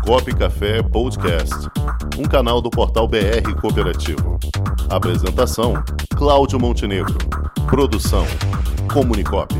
[0.00, 1.54] Comunicop Café Podcast,
[2.18, 4.38] um canal do portal BR Cooperativo.
[4.88, 5.74] Apresentação:
[6.16, 7.16] Cláudio Montenegro.
[7.68, 8.26] Produção:
[8.92, 9.54] Comunicop.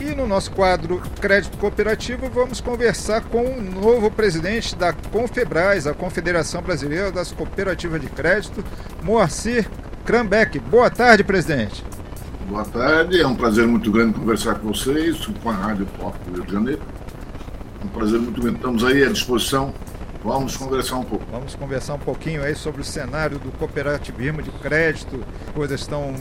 [0.00, 5.92] E no nosso quadro Crédito Cooperativo, vamos conversar com o novo presidente da Confebras, a
[5.92, 8.64] Confederação Brasileira das Cooperativas de Crédito,
[9.02, 9.68] Moacir
[10.08, 10.58] Krambeck.
[10.58, 11.84] Boa tarde, presidente.
[12.48, 16.36] Boa tarde, é um prazer muito grande conversar com vocês, com a Rádio Pop do
[16.36, 16.80] Rio de Janeiro.
[17.84, 19.70] Um prazer muito grande, estamos aí à disposição.
[20.24, 21.26] Vamos conversar um pouco.
[21.30, 25.22] Vamos conversar um pouquinho aí sobre o cenário do cooperativismo de crédito.
[25.52, 26.14] Coisas estão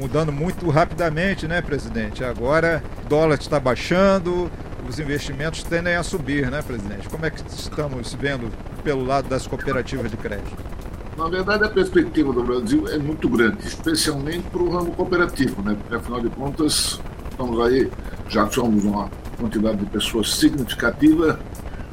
[0.00, 2.24] mudando muito rapidamente, né, presidente?
[2.24, 4.50] Agora o dólar está baixando,
[4.88, 7.10] os investimentos tendem a subir, né, presidente?
[7.10, 8.50] Como é que estamos vendo
[8.82, 10.73] pelo lado das cooperativas de crédito?
[11.16, 15.76] Na verdade, a perspectiva do Brasil é muito grande, especialmente para o ramo cooperativo, né?
[15.80, 17.88] Porque, afinal de contas, estamos aí,
[18.28, 21.38] já somos uma quantidade de pessoas significativa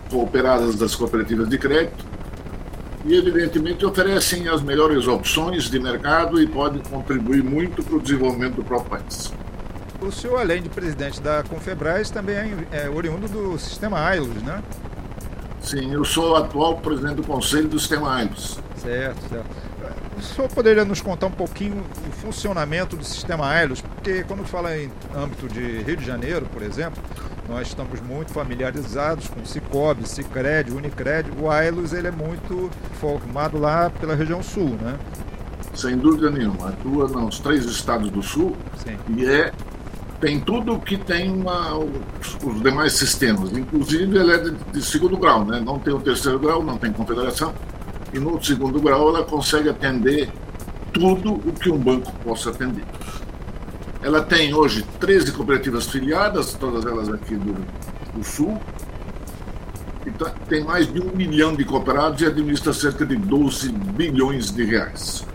[0.10, 2.04] cooperadas das cooperativas de crédito
[3.06, 8.56] e, evidentemente, oferecem as melhores opções de mercado e podem contribuir muito para o desenvolvimento
[8.56, 9.32] do próprio país.
[10.02, 14.64] O senhor, além de presidente da Confebras, também é oriundo do sistema AILOS, né?
[15.62, 18.60] Sim, eu sou o atual presidente do Conselho do Sistema AILOS.
[18.82, 19.48] Certo, certo.
[20.18, 23.82] O senhor poderia nos contar um pouquinho do funcionamento do sistema AILOS?
[23.82, 27.02] Porque quando fala em âmbito de Rio de Janeiro, por exemplo,
[27.48, 31.30] nós estamos muito familiarizados com Cicobi, Cicred, Unicred.
[31.40, 34.98] O AILOS ele é muito formado lá pela região sul, né?
[35.74, 36.70] Sem dúvida nenhuma.
[36.70, 38.98] Atua nos três estados do sul Sim.
[39.16, 39.52] e é
[40.20, 43.52] tem tudo que tem uma, os, os, demais sistemas.
[43.52, 45.60] Inclusive, ele é de, de, segundo grau, né?
[45.60, 47.52] não tem o terceiro grau, não tem confederação.
[48.14, 50.30] E no segundo grau, ela consegue atender
[50.94, 52.84] tudo o que um banco possa atender.
[54.04, 57.56] Ela tem hoje 13 cooperativas filiadas, todas elas aqui do,
[58.14, 58.60] do Sul.
[60.06, 64.52] E tá, tem mais de um milhão de cooperados e administra cerca de 12 bilhões
[64.52, 65.26] de reais.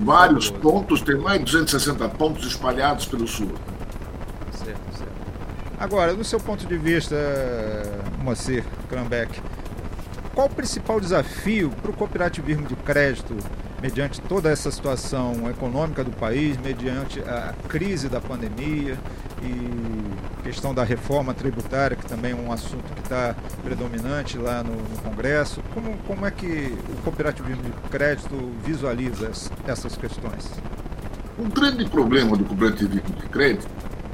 [0.00, 0.52] Vários fabuloso.
[0.78, 3.52] pontos, tem mais de 260 pontos espalhados pelo Sul.
[4.52, 5.12] Certo, certo.
[5.78, 7.16] Agora, do seu ponto de vista,
[8.22, 9.40] Moacir Krambeck,
[10.36, 13.34] qual o principal desafio para o cooperativismo de crédito
[13.80, 18.98] mediante toda essa situação econômica do país, mediante a crise da pandemia
[19.42, 24.74] e questão da reforma tributária, que também é um assunto que está predominante lá no,
[24.74, 25.62] no, Congresso.
[25.72, 29.30] Como, como é que o cooperativismo de crédito visualiza
[29.66, 30.50] essas questões?
[31.38, 33.68] Um grande problema do cooperativismo de crédito,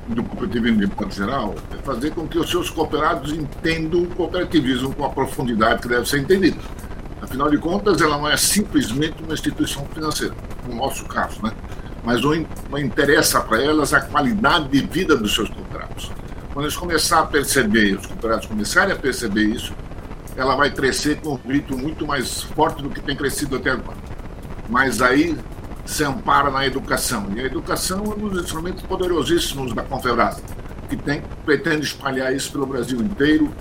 [0.08, 5.04] do cooperativismo de geral, é fazer com que os seus cooperados entendam o cooperativismo com
[5.04, 6.58] a profundidade que deve ser entendido.
[7.20, 10.34] Afinal de contas, ela não é simplesmente uma instituição financeira,
[10.68, 11.52] no nosso caso, né?
[12.04, 16.10] mas não interessa para elas a qualidade de vida dos seus cooperados.
[16.52, 19.72] Quando eles começarem a perceber, os cooperados começarem a perceber isso,
[20.36, 23.98] ela vai crescer com um ritmo muito mais forte do que tem crescido até agora.
[24.68, 25.38] Mas aí
[25.84, 27.28] se ampara na educação.
[27.34, 30.44] E a educação é um dos instrumentos poderosíssimos da Confederação,
[30.88, 33.52] que tem, pretende espalhar isso pelo Brasil inteiro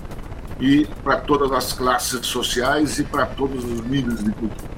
[0.60, 4.70] e para todas as classes sociais e para todos os níveis de cultura.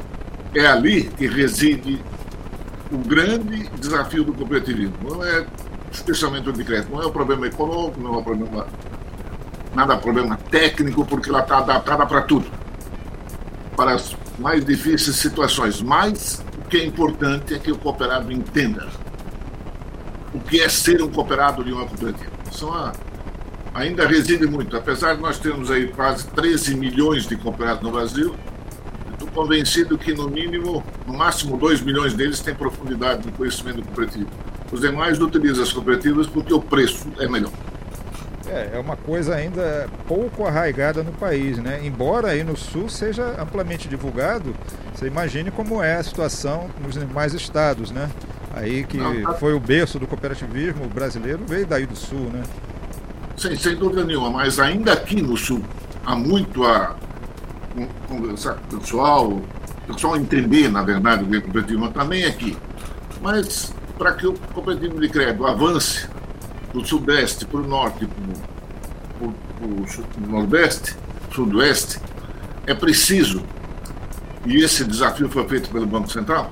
[0.54, 2.00] É ali que reside
[2.91, 4.94] o grande desafio do cooperativismo.
[5.03, 5.44] Não é
[5.93, 8.66] especialmente o de crédito, não é o problema econômico, não é o problema
[9.75, 12.47] nada problema técnico, porque ela está adaptada para tudo,
[13.77, 15.83] para as mais difíceis situações.
[15.83, 18.89] Mas o que é importante é que o cooperado entenda
[20.33, 22.33] o que é ser um cooperado de uma cooperativa.
[22.51, 22.93] São a
[23.75, 24.77] ainda reside muito.
[24.77, 28.35] Apesar de nós termos aí quase 13 milhões de cooperados no Brasil,
[29.13, 34.31] estou convencido que, no mínimo, no máximo 2 milhões deles têm profundidade no conhecimento cooperativo.
[34.73, 37.53] Os demais utilizam as cooperativas porque o preço é melhor.
[38.47, 41.81] É, é uma coisa ainda pouco arraigada no país, né?
[41.82, 44.55] Embora aí no Sul seja amplamente divulgado,
[44.94, 48.10] você imagine como é a situação nos demais estados, né?
[48.54, 49.34] Aí que Não, tá...
[49.34, 52.42] foi o berço do cooperativismo brasileiro, veio daí do Sul, né?
[53.36, 55.63] Sem, sem dúvida nenhuma, mas ainda aqui no Sul
[56.04, 56.95] há muito a
[58.09, 59.45] conversar com o pessoal, o
[59.92, 62.57] pessoal entender, na verdade, o que é cooperativismo também aqui.
[63.21, 66.07] Mas para que o cooperativismo de crédito avance
[66.74, 68.06] do Sudeste para o Norte,
[69.18, 70.97] para o Nordeste,
[71.32, 72.00] Sudoeste,
[72.66, 73.42] é preciso,
[74.44, 76.50] e esse desafio foi feito pelo Banco Central,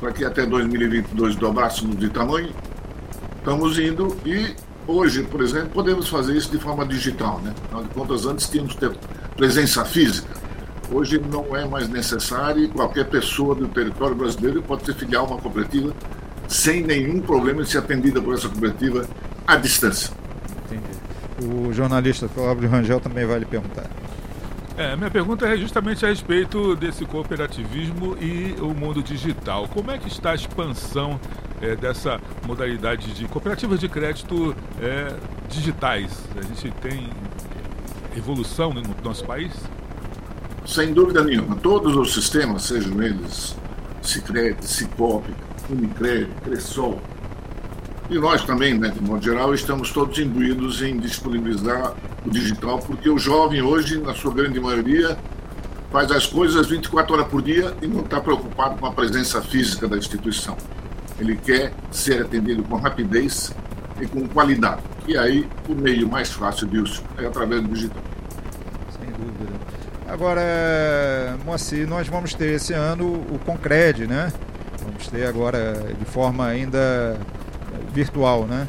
[0.00, 2.50] para que até 2022 dobrássemos de tamanho,
[3.36, 4.56] estamos indo e
[4.86, 7.54] hoje, por exemplo, podemos fazer isso de forma digital, né?
[7.66, 8.96] Afinal de contas, antes tínhamos que ter
[9.36, 10.28] presença física.
[10.90, 15.26] Hoje não é mais necessário e qualquer pessoa do território brasileiro pode se filiar a
[15.26, 15.92] uma cooperativa
[16.48, 19.06] sem nenhum problema de ser atendida por essa cooperativa
[19.46, 20.12] à distância.
[20.66, 21.54] Entendi.
[21.54, 23.88] O jornalista Cláudio Rangel também vai lhe perguntar.
[24.76, 29.68] É, minha pergunta é justamente a respeito desse cooperativismo e o mundo digital.
[29.68, 31.20] Como é que está a expansão
[31.60, 35.14] é, dessa modalidade de cooperativas de crédito é,
[35.48, 36.12] digitais?
[36.36, 37.10] A gente tem
[38.16, 39.52] evolução no nosso país?
[40.64, 41.56] Sem dúvida nenhuma.
[41.56, 43.56] Todos os sistemas, sejam eles
[44.00, 45.24] Cicred, Cicop,
[45.70, 47.00] Unicred, Cressol,
[48.10, 51.92] e nós também, né, de modo geral, estamos todos imbuídos em disponibilizar
[52.24, 55.18] o digital, porque o jovem hoje, na sua grande maioria,
[55.92, 59.86] faz as coisas 24 horas por dia e não está preocupado com a presença física
[59.86, 60.56] da instituição.
[61.20, 63.54] Ele quer ser atendido com rapidez
[64.00, 64.80] e com qualidade.
[65.06, 68.02] E aí, o meio mais fácil disso é através do digital.
[68.98, 69.52] Sem dúvida.
[70.08, 74.32] Agora, Moacir, nós vamos ter esse ano o Concred, né?
[74.88, 77.18] Vamos ter agora de forma ainda
[77.92, 78.66] virtual, né?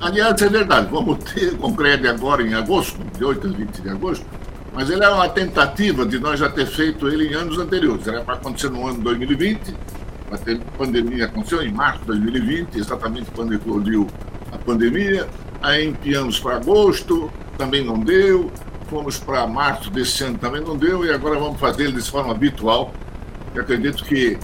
[0.00, 4.24] Aliás, é verdade, vamos ter Concred agora em agosto, de 8 a 20 de agosto,
[4.72, 8.06] mas ele é uma tentativa de nós já ter feito ele em anos anteriores.
[8.06, 9.74] Era para acontecer no ano 2020,
[10.30, 14.06] a pandemia aconteceu em março de 2020, exatamente quando eclodiu
[14.52, 15.28] a pandemia.
[15.62, 18.50] Aí enfiamos para agosto, também não deu.
[18.88, 21.04] Fomos para março desse ano, também não deu.
[21.04, 22.92] E agora vamos fazer ele de forma habitual.
[23.58, 24.38] Eu acredito que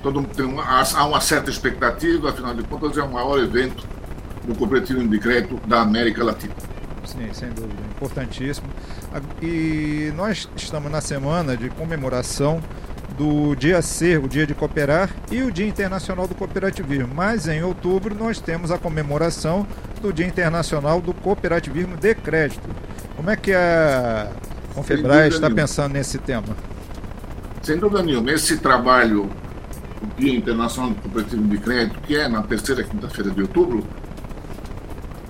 [0.00, 3.84] todo tem uma, há uma certa expectativa, afinal de contas, é o maior evento
[4.44, 6.54] do cooperativismo de crédito da América Latina.
[7.04, 8.68] Sim, sem dúvida, importantíssimo.
[9.42, 12.62] E nós estamos na semana de comemoração
[13.18, 17.12] do Dia C, o Dia de Cooperar, e o Dia Internacional do Cooperativismo.
[17.12, 19.66] Mas em outubro nós temos a comemoração
[20.00, 22.68] do Dia Internacional do Cooperativismo de Crédito.
[23.16, 24.30] Como é que a
[24.76, 26.73] Confebras está pensando nesse tema?
[27.64, 28.30] Sem dúvida nenhuma.
[28.30, 29.30] Esse trabalho,
[30.02, 33.82] o Dia Internacional do Cooperativismo de Crédito, que é na terceira quinta-feira de outubro,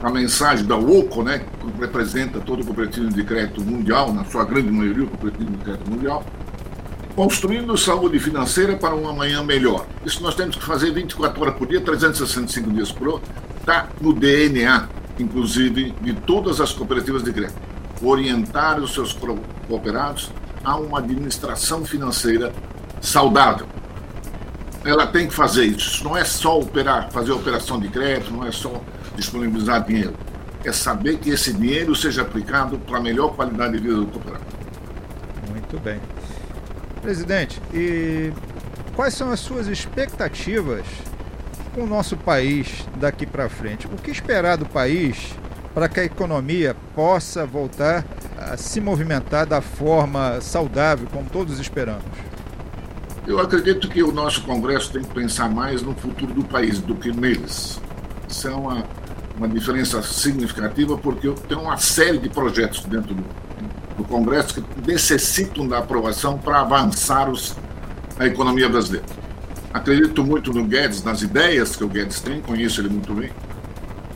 [0.02, 4.44] a mensagem da OCO, né, que representa todo o cooperativismo de crédito mundial, na sua
[4.44, 6.24] grande maioria o cooperativismo de crédito mundial,
[7.14, 9.86] construindo saúde financeira para um amanhã melhor.
[10.04, 13.22] Isso nós temos que fazer 24 horas por dia, 365 dias por ano,
[13.60, 14.88] está no DNA,
[15.20, 17.60] inclusive, de todas as cooperativas de crédito.
[18.02, 19.16] Orientar os seus
[19.68, 20.32] cooperados
[20.64, 22.52] a uma administração financeira
[23.00, 23.66] saudável.
[24.84, 26.04] Ela tem que fazer isso.
[26.04, 28.82] Não é só operar, fazer operação de crédito, não é só
[29.16, 30.14] disponibilizar dinheiro.
[30.64, 34.44] É saber que esse dinheiro seja aplicado para a melhor qualidade de vida do cooperado.
[35.50, 36.00] Muito bem.
[37.02, 38.32] Presidente, e
[38.94, 40.86] quais são as suas expectativas
[41.74, 43.86] com o nosso país daqui para frente?
[43.86, 45.34] O que esperar do país
[45.74, 48.04] para que a economia possa voltar
[48.38, 52.04] a se movimentar da forma saudável, como todos esperamos?
[53.26, 56.94] Eu acredito que o nosso Congresso tem que pensar mais no futuro do país do
[56.94, 57.80] que neles.
[58.28, 58.84] Isso é uma,
[59.36, 63.24] uma diferença significativa, porque tem uma série de projetos dentro do,
[63.96, 67.56] do Congresso que necessitam da aprovação para avançar os,
[68.18, 69.06] a economia brasileira.
[69.72, 73.30] Acredito muito no Guedes, nas ideias que o Guedes tem, conheço ele muito bem.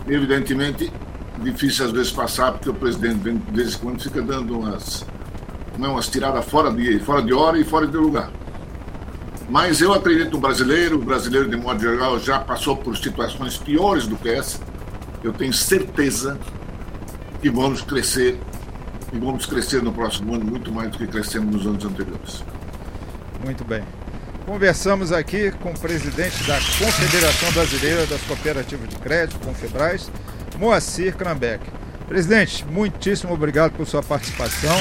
[0.07, 0.93] Evidentemente,
[1.43, 5.07] difícil às vezes passar, porque o presidente, de vez em quando, fica dando umas,
[5.79, 8.31] não, umas tiradas fora de, fora de hora e fora de lugar.
[9.49, 14.07] Mas eu acredito no brasileiro, o brasileiro, de modo geral, já passou por situações piores
[14.07, 14.61] do que essa.
[15.23, 16.39] Eu tenho certeza
[17.41, 18.39] que vamos crescer
[19.13, 22.45] e vamos crescer no próximo ano muito mais do que crescemos nos anos anteriores.
[23.43, 23.83] Muito bem.
[24.45, 30.11] Conversamos aqui com o presidente da Confederação Brasileira das Cooperativas de Crédito, Confebras,
[30.59, 31.65] Moacir Krambeck.
[32.09, 34.75] Presidente, muitíssimo obrigado por sua participação.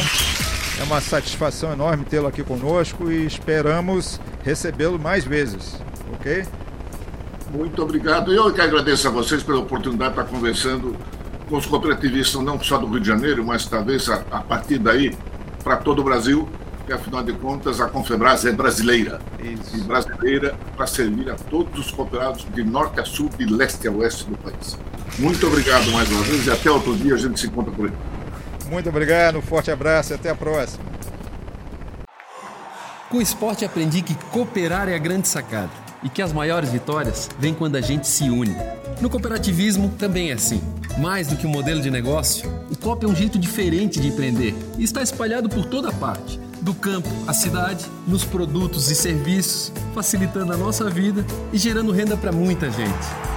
[0.80, 5.80] É uma satisfação enorme tê-lo aqui conosco e esperamos recebê-lo mais vezes,
[6.14, 6.46] ok?
[7.52, 8.34] Muito obrigado.
[8.34, 10.96] Eu que agradeço a vocês pela oportunidade de estar conversando
[11.48, 15.16] com os cooperativistas, não só do Rio de Janeiro, mas talvez a, a partir daí
[15.64, 16.48] para todo o Brasil,
[16.88, 19.20] que afinal de contas a Confebras é brasileira.
[19.40, 19.78] Isso.
[19.78, 23.92] E brasileira para servir a todos os cooperados de norte a sul, de leste a
[23.92, 24.78] oeste do país.
[25.20, 27.94] Muito obrigado mais uma vez e até outro dia a gente se encontra por aí.
[28.70, 30.86] Muito obrigado, um forte abraço e até a próxima.
[33.10, 35.72] Com o esporte aprendi que cooperar é a grande sacada
[36.04, 38.56] e que as maiores vitórias vêm quando a gente se une.
[39.02, 40.62] No cooperativismo também é assim.
[41.00, 44.54] Mais do que um modelo de negócio, o COP é um jeito diferente de empreender
[44.78, 50.54] e está espalhado por toda parte do campo à cidade, nos produtos e serviços, facilitando
[50.54, 53.37] a nossa vida e gerando renda para muita gente.